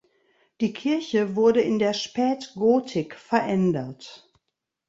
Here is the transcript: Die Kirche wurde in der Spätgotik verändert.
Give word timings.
Die 0.61 0.73
Kirche 0.73 1.35
wurde 1.35 1.61
in 1.61 1.77
der 1.77 1.93
Spätgotik 1.93 3.15
verändert. 3.15 4.27